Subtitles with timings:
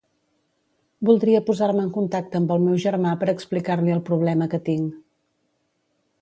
[1.09, 4.99] Voldria posar-me en contacte amb el meu germà per explicar-li el problema que tinc.